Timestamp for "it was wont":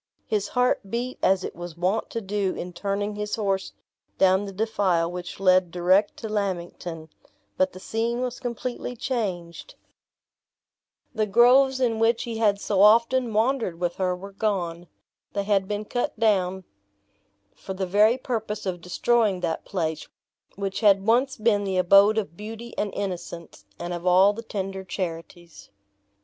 1.43-2.09